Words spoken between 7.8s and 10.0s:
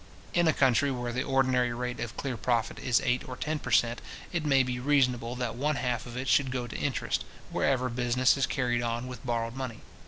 business is carried on with borrowed money.